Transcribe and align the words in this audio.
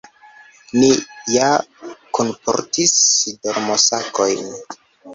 Ni 0.79 0.89
ja 1.33 1.51
kunportis 2.17 2.97
dormosakojn. 3.45 4.47